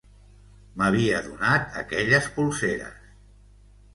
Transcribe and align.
M'havia 0.81 1.19
donat 1.27 1.77
aquelles 1.83 2.31
polseres... 2.37 3.15